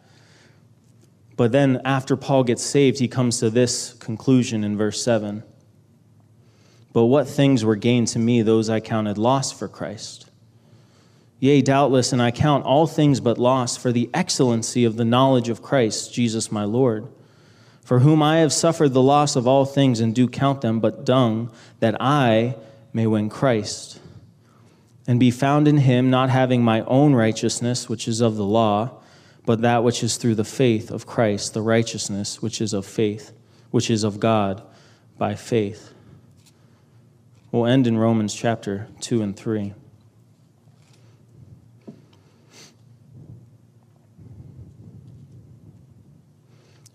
[1.36, 5.42] But then after Paul gets saved, he comes to this conclusion in verse 7.
[6.92, 10.28] But what things were gained to me, those I counted loss for Christ.
[11.40, 15.48] Yea, doubtless, and I count all things but loss for the excellency of the knowledge
[15.48, 17.08] of Christ, Jesus my Lord,
[17.82, 21.04] for whom I have suffered the loss of all things and do count them but
[21.04, 21.50] dung,
[21.80, 22.56] that I
[22.92, 23.98] may win Christ,
[25.08, 29.02] and be found in him, not having my own righteousness, which is of the law,
[29.44, 33.32] but that which is through the faith of Christ, the righteousness which is of faith,
[33.72, 34.62] which is of God
[35.18, 35.91] by faith
[37.52, 39.74] We'll end in Romans chapter 2 and 3.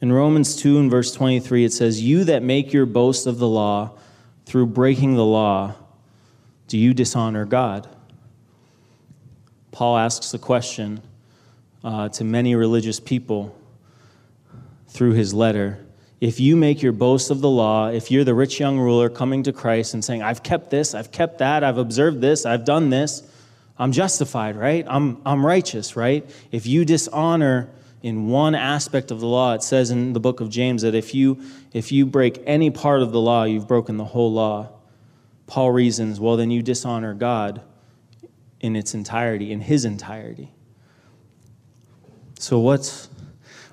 [0.02, 3.48] In Romans 2 and verse 23, it says, You that make your boast of the
[3.48, 4.00] law
[4.48, 5.76] through breaking the law,
[6.68, 7.88] do you dishonor God?
[9.70, 11.04] Paul asks the question
[11.84, 13.56] uh, to many religious people
[14.88, 15.86] through his letter
[16.20, 19.44] if you make your boast of the law, if you're the rich young ruler coming
[19.44, 22.90] to Christ and saying, I've kept this, I've kept that, I've observed this, I've done
[22.90, 23.24] this,
[23.78, 24.84] I'm justified, right?
[24.88, 26.28] I'm, I'm righteous, right?
[26.52, 27.70] If you dishonor
[28.02, 31.14] in one aspect of the law, it says in the book of James that if
[31.14, 31.40] you,
[31.74, 34.70] if you break any part of the law, you've broken the whole law.
[35.46, 37.62] Paul reasons, well, then you dishonor God
[38.60, 40.52] in its entirety, in his entirety.
[42.40, 43.10] So, what's,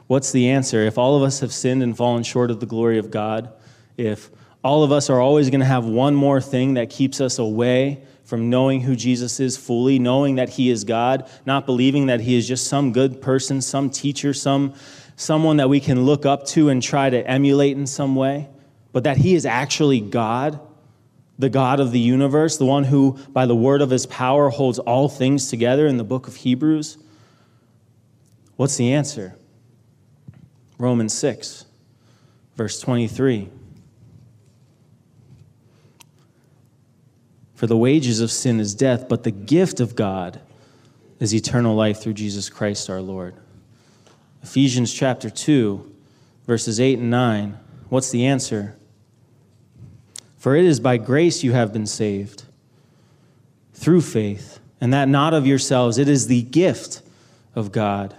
[0.06, 0.82] What's the answer?
[0.82, 3.52] If all of us have sinned and fallen short of the glory of God,
[3.96, 4.30] if
[4.62, 8.02] all of us are always going to have one more thing that keeps us away
[8.24, 12.36] from knowing who Jesus is fully, knowing that he is God, not believing that he
[12.36, 14.74] is just some good person, some teacher, some
[15.16, 18.48] someone that we can look up to and try to emulate in some way,
[18.92, 20.58] but that he is actually God,
[21.38, 24.78] the God of the universe, the one who by the word of his power holds
[24.80, 26.98] all things together in the book of Hebrews.
[28.56, 29.36] What's the answer?
[30.78, 31.66] Romans 6,
[32.56, 33.48] verse 23.
[37.54, 40.40] For the wages of sin is death, but the gift of God
[41.20, 43.34] is eternal life through Jesus Christ our Lord.
[44.42, 45.90] Ephesians chapter 2,
[46.46, 47.58] verses 8 and 9.
[47.88, 48.76] What's the answer?
[50.36, 52.44] For it is by grace you have been saved,
[53.72, 55.96] through faith, and that not of yourselves.
[55.96, 57.00] It is the gift
[57.54, 58.14] of God,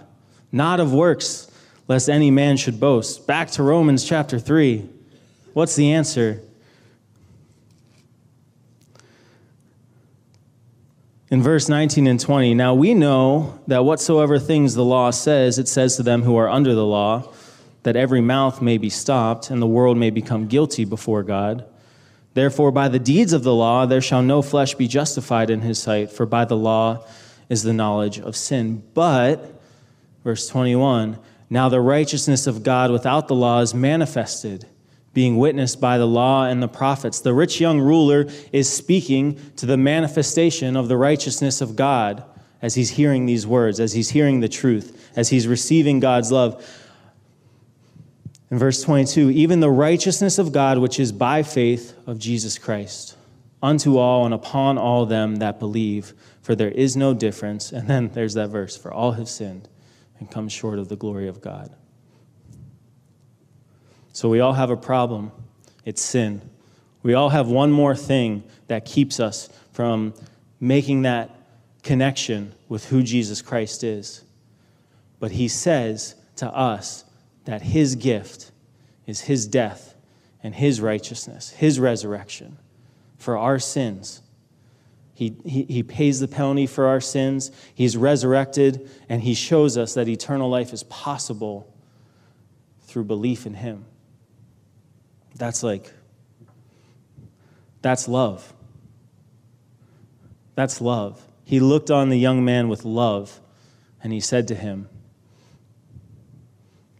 [0.50, 1.48] not of works
[1.88, 3.26] lest any man should boast.
[3.26, 4.88] Back to Romans chapter 3.
[5.52, 6.42] What's the answer?
[11.28, 15.66] In verse 19 and 20, now we know that whatsoever things the law says, it
[15.66, 17.32] says to them who are under the law,
[17.82, 21.64] that every mouth may be stopped and the world may become guilty before God.
[22.34, 25.78] Therefore, by the deeds of the law, there shall no flesh be justified in his
[25.78, 27.04] sight, for by the law
[27.48, 28.82] is the knowledge of sin.
[28.92, 29.52] But,
[30.22, 31.18] verse 21,
[31.48, 34.66] now the righteousness of God without the law is manifested,
[35.14, 37.20] being witnessed by the law and the prophets.
[37.20, 42.24] The rich young ruler is speaking to the manifestation of the righteousness of God
[42.60, 46.64] as he's hearing these words, as he's hearing the truth, as he's receiving God's love.
[48.50, 53.16] In verse 22, even the righteousness of God, which is by faith of Jesus Christ,
[53.62, 57.72] unto all and upon all them that believe, for there is no difference.
[57.72, 59.68] And then there's that verse, for all have sinned
[60.18, 61.74] and come short of the glory of God.
[64.12, 65.32] So we all have a problem
[65.84, 66.42] it's sin.
[67.04, 70.14] We all have one more thing that keeps us from
[70.58, 71.30] making that
[71.84, 74.24] connection with who Jesus Christ is.
[75.20, 77.04] But he says to us
[77.44, 78.50] that his gift
[79.06, 79.94] is his death
[80.42, 82.58] and his righteousness, his resurrection
[83.16, 84.22] for our sins
[85.16, 87.50] he, he, he pays the penalty for our sins.
[87.74, 91.74] He's resurrected, and He shows us that eternal life is possible
[92.82, 93.86] through belief in Him.
[95.34, 95.90] That's like,
[97.80, 98.52] that's love.
[100.54, 101.26] That's love.
[101.44, 103.40] He looked on the young man with love,
[104.02, 104.86] and He said to him,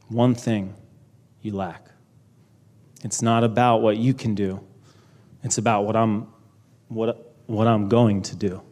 [0.09, 0.73] One thing
[1.43, 1.91] you lack.
[3.05, 4.67] It's not about what you can do,
[5.43, 6.29] it's about what I'm.
[6.89, 8.63] What, what I'm going to do.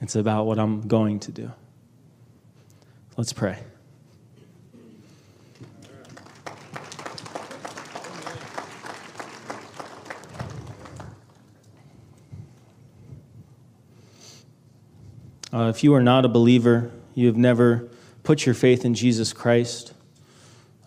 [0.00, 1.50] It's about what I'm going to do.
[3.16, 3.58] Let's pray.
[15.52, 17.88] Uh, if you are not a believer, you have never
[18.22, 19.94] put your faith in Jesus Christ,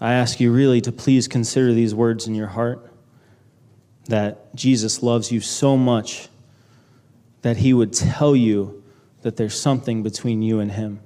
[0.01, 2.85] I ask you really to please consider these words in your heart
[4.05, 6.29] that Jesus loves you so much
[7.41, 8.83] that he would tell you
[9.21, 10.99] that there's something between you and him.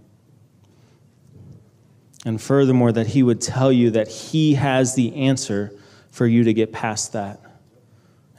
[2.26, 5.78] And furthermore, that he would tell you that he has the answer
[6.10, 7.40] for you to get past that.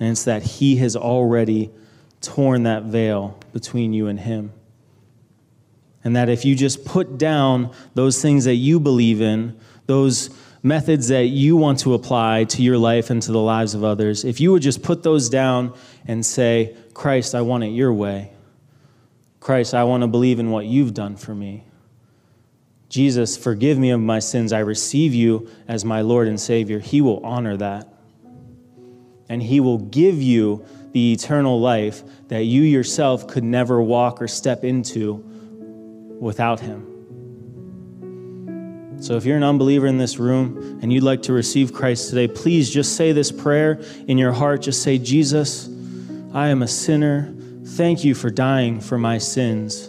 [0.01, 1.71] And it's that he has already
[2.21, 4.53] torn that veil between you and him.
[6.03, 10.31] And that if you just put down those things that you believe in, those
[10.63, 14.25] methods that you want to apply to your life and to the lives of others,
[14.25, 15.75] if you would just put those down
[16.07, 18.31] and say, Christ, I want it your way.
[19.41, 21.65] Christ, I want to believe in what you've done for me.
[22.89, 24.53] Jesus, forgive me of my sins.
[24.53, 26.79] I receive you as my Lord and Savior.
[26.79, 27.93] He will honor that.
[29.29, 34.29] And He will give you the eternal life that you yourself could never walk or
[34.29, 35.15] step into
[36.21, 36.95] without Him.
[39.01, 42.29] So if you're an unbeliever in this room and you'd like to receive Christ today,
[42.29, 44.63] please just say this prayer in your heart.
[44.63, 45.69] Just say, Jesus,
[46.35, 47.33] I am a sinner.
[47.65, 49.89] Thank you for dying for my sins.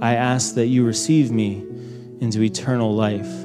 [0.00, 1.64] I ask that you receive me
[2.20, 3.44] into eternal life.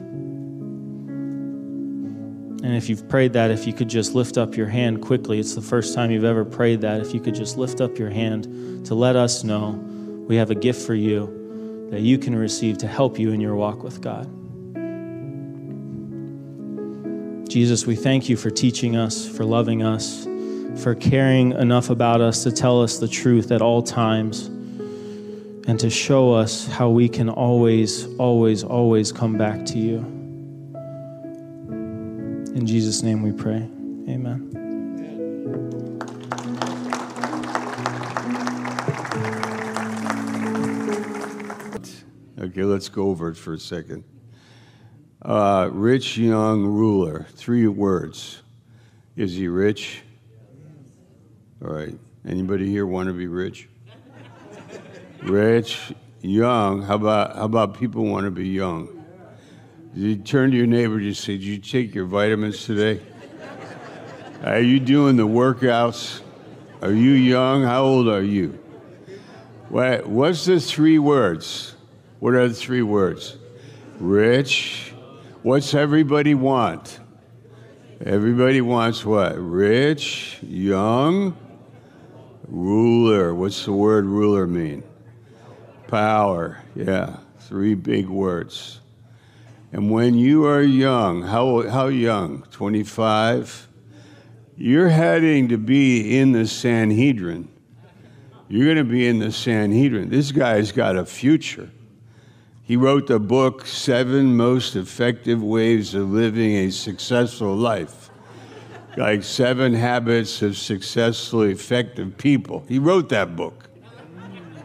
[2.63, 5.53] And if you've prayed that, if you could just lift up your hand quickly, it's
[5.53, 7.01] the first time you've ever prayed that.
[7.01, 9.79] If you could just lift up your hand to let us know
[10.27, 13.55] we have a gift for you that you can receive to help you in your
[13.55, 14.27] walk with God.
[17.47, 20.25] Jesus, we thank you for teaching us, for loving us,
[20.75, 24.47] for caring enough about us to tell us the truth at all times
[25.67, 29.97] and to show us how we can always, always, always come back to you.
[32.55, 33.69] In Jesus' name we pray.
[34.09, 34.49] Amen.
[42.39, 44.03] Okay, let's go over it for a second.
[45.21, 48.41] Uh, rich young ruler, three words.
[49.15, 50.01] Is he rich?
[51.63, 51.97] All right.
[52.27, 53.69] Anybody here want to be rich?
[55.21, 56.81] rich, young.
[56.81, 58.89] How about how about people want to be young?
[59.95, 63.01] You turn to your neighbor and you say, "Did you take your vitamins today?
[64.43, 66.19] Are you doing the workouts?
[66.81, 67.63] Are you young?
[67.63, 68.59] How old are you?"
[69.69, 71.75] What, what's the three words?
[72.19, 73.37] What are the three words?
[73.99, 74.93] Rich.
[75.43, 76.99] What's everybody want?
[78.05, 79.37] Everybody wants what?
[79.37, 81.37] Rich, young,
[82.53, 83.33] ruler.
[83.33, 84.83] What's the word ruler mean?
[85.87, 86.63] Power.
[86.75, 88.79] Yeah, three big words.
[89.71, 92.43] And when you are young, how, how young?
[92.51, 93.67] 25?
[94.55, 97.49] You're heading to be in the Sanhedrin.
[98.47, 100.09] You're going to be in the Sanhedrin.
[100.09, 101.71] This guy's got a future.
[102.61, 108.02] He wrote the book, Seven Most Effective Ways of Living a Successful Life.
[108.97, 112.63] Like Seven Habits of Successfully Effective People.
[112.67, 113.69] He wrote that book.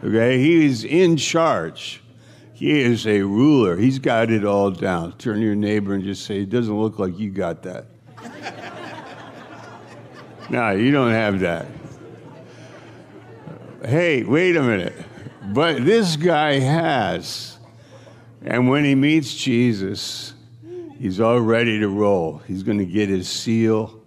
[0.03, 0.37] Okay?
[0.37, 2.03] He is in charge.
[2.53, 3.77] He is a ruler.
[3.77, 5.17] He's got it all down.
[5.17, 7.85] Turn to your neighbor and just say, It doesn't look like you got that.
[10.49, 11.65] no, you don't have that
[13.85, 14.93] hey, wait a minute.
[15.53, 17.57] But this guy has.
[18.41, 20.33] And when he meets Jesus,
[20.97, 22.41] he's all ready to roll.
[22.47, 23.98] He's going to get his seal.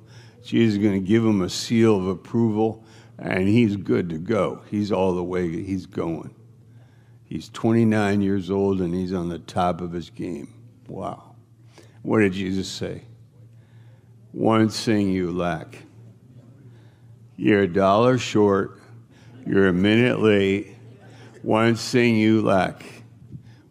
[0.45, 2.85] Jesus is going to give him a seal of approval,
[3.19, 4.63] and he's good to go.
[4.71, 6.35] He's all the way, he's going.
[7.25, 10.53] He's 29 years old, and he's on the top of his game.
[10.89, 11.37] Wow.
[12.03, 13.03] What did Jesus say?
[14.33, 15.79] One thing you lack.
[17.37, 18.83] You're a dollar short
[19.47, 20.69] you're a minute late.
[21.43, 22.85] One thing you lack.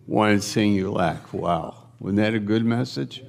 [0.06, 1.34] One thing you lack.
[1.34, 1.88] Wow.
[2.00, 3.24] Wasn't that a good message?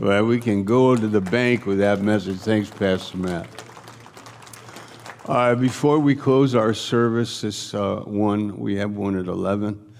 [0.00, 2.38] Well, we can go to the bank with that message.
[2.38, 3.48] Thanks, Pastor Mat.
[5.26, 9.92] Uh, before we close our service, this uh, one, we have one at 11,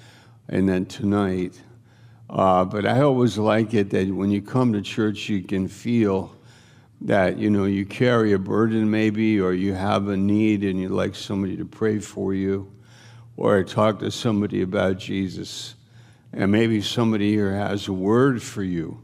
[0.50, 1.60] and then tonight.
[2.30, 6.32] Uh, but I always like it that when you come to church, you can feel
[7.00, 10.92] that you know you carry a burden maybe or you have a need and you'd
[10.92, 12.72] like somebody to pray for you
[13.36, 15.76] or talk to somebody about jesus
[16.32, 19.00] and maybe somebody here has a word for you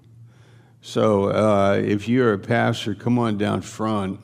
[0.87, 4.20] so uh, if you're a pastor come on down front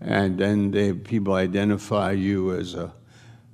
[0.00, 2.92] and then they, people identify you as a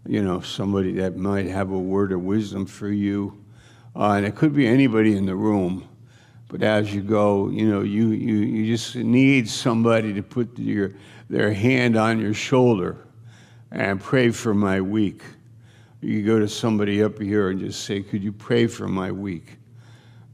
[0.06, 3.44] you know somebody that might have a word of wisdom for you
[3.94, 5.88] uh, and it could be anybody in the room
[6.54, 10.92] but as you go, you know, you, you, you just need somebody to put your,
[11.28, 12.96] their hand on your shoulder
[13.72, 15.22] and pray for my week.
[16.00, 19.56] You go to somebody up here and just say, Could you pray for my week?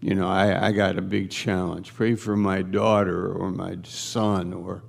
[0.01, 1.95] You know, I, I got a big challenge.
[1.95, 4.83] Pray for my daughter or my son or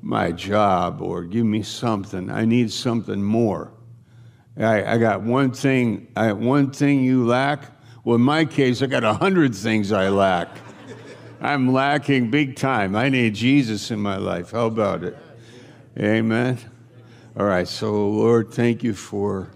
[0.00, 2.30] my job or give me something.
[2.30, 3.72] I need something more.
[4.56, 7.72] I, I got one thing, I, one thing you lack.
[8.04, 10.48] Well, in my case, I got a hundred things I lack.
[11.40, 12.94] I'm lacking big time.
[12.94, 14.52] I need Jesus in my life.
[14.52, 15.18] How about it?
[15.98, 16.58] Amen.
[17.36, 19.50] All right, so Lord, thank you for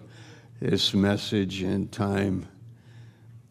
[0.60, 2.48] this message and time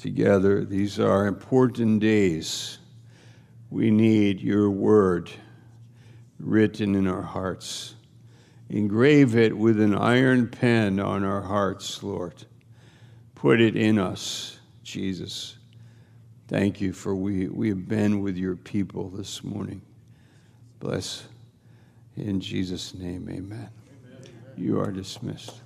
[0.06, 0.64] together.
[0.64, 2.78] These are important days.
[3.72, 5.32] We need your word
[6.40, 7.96] written in our hearts.
[8.70, 12.46] Engrave it with an iron pen on our hearts, Lord.
[13.34, 15.58] Put it in us, Jesus.
[16.48, 19.82] Thank you for we, we have been with your people this morning.
[20.80, 21.24] Bless
[22.16, 23.70] in Jesus' name, amen.
[24.56, 25.65] You are dismissed.